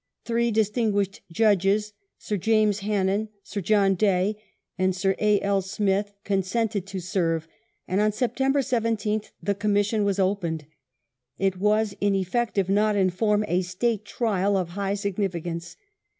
Three 0.25 0.49
distinguished 0.49 1.21
Judges, 1.31 1.93
Sir 2.17 2.35
James 2.35 2.79
Hannen, 2.79 3.29
Sir 3.43 3.61
John 3.61 3.93
Day, 3.93 4.35
and 4.75 4.95
Sir 4.95 5.13
A, 5.19 5.39
L. 5.41 5.61
Smith, 5.61 6.15
consented 6.23 6.87
to 6.87 6.99
serve, 6.99 7.47
and 7.87 8.01
on 8.01 8.11
September 8.11 8.61
17th 8.61 9.29
the 9.43 9.53
Commission 9.53 10.03
was 10.03 10.17
opened. 10.17 10.65
It 11.37 11.57
was 11.57 11.95
in 12.01 12.15
effect, 12.15 12.57
if 12.57 12.67
not 12.67 12.95
in 12.95 13.11
form, 13.11 13.45
a 13.47 13.61
State 13.61 14.03
trial 14.03 14.57
of 14.57 14.69
high 14.69 14.93
signi 14.93 15.29
ficance. 15.29 15.75